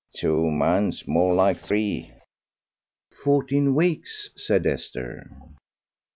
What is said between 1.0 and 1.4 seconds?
more